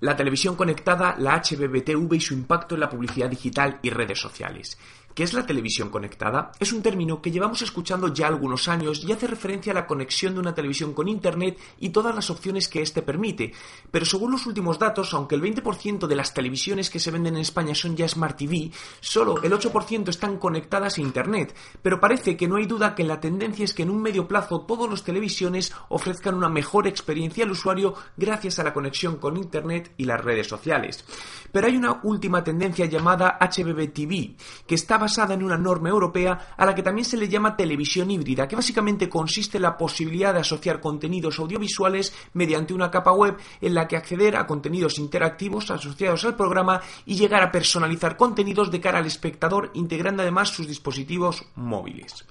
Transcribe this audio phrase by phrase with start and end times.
[0.00, 4.78] La televisión conectada, la HBBTV y su impacto en la publicidad digital y redes sociales.
[5.18, 6.52] ¿Qué es la televisión conectada?
[6.60, 10.34] Es un término que llevamos escuchando ya algunos años y hace referencia a la conexión
[10.34, 13.52] de una televisión con Internet y todas las opciones que éste permite.
[13.90, 17.40] Pero según los últimos datos, aunque el 20% de las televisiones que se venden en
[17.40, 18.70] España son ya Smart TV,
[19.00, 21.52] solo el 8% están conectadas a Internet.
[21.82, 24.60] Pero parece que no hay duda que la tendencia es que en un medio plazo
[24.60, 29.87] todas las televisiones ofrezcan una mejor experiencia al usuario gracias a la conexión con Internet
[29.96, 31.04] y las redes sociales.
[31.50, 34.34] Pero hay una última tendencia llamada HBB TV,
[34.66, 38.10] que está basada en una norma europea a la que también se le llama televisión
[38.10, 43.36] híbrida, que básicamente consiste en la posibilidad de asociar contenidos audiovisuales mediante una capa web
[43.60, 48.70] en la que acceder a contenidos interactivos asociados al programa y llegar a personalizar contenidos
[48.70, 52.26] de cara al espectador integrando además sus dispositivos móviles.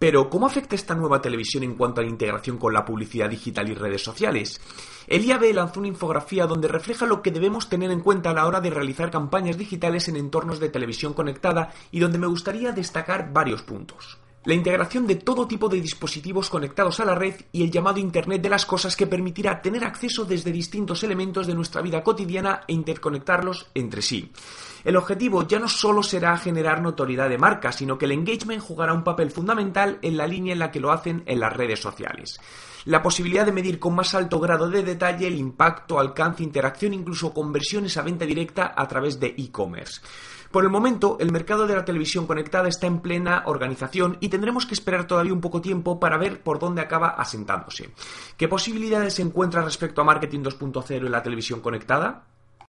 [0.00, 3.68] Pero, ¿cómo afecta esta nueva televisión en cuanto a la integración con la publicidad digital
[3.68, 4.58] y redes sociales?
[5.06, 8.46] El IAB lanzó una infografía donde refleja lo que debemos tener en cuenta a la
[8.46, 13.30] hora de realizar campañas digitales en entornos de televisión conectada y donde me gustaría destacar
[13.30, 14.16] varios puntos.
[14.44, 18.40] La integración de todo tipo de dispositivos conectados a la red y el llamado Internet
[18.40, 22.72] de las Cosas que permitirá tener acceso desde distintos elementos de nuestra vida cotidiana e
[22.72, 24.32] interconectarlos entre sí.
[24.84, 28.94] El objetivo ya no solo será generar notoriedad de marca, sino que el engagement jugará
[28.94, 32.40] un papel fundamental en la línea en la que lo hacen en las redes sociales.
[32.86, 37.34] La posibilidad de medir con más alto grado de detalle el impacto, alcance, interacción, incluso
[37.34, 40.00] conversiones a venta directa a través de e-commerce.
[40.50, 44.66] Por el momento, el mercado de la televisión conectada está en plena organización y tendremos
[44.66, 47.90] que esperar todavía un poco tiempo para ver por dónde acaba asentándose.
[48.36, 52.29] ¿Qué posibilidades se encuentran respecto a Marketing 2.0 en la televisión conectada?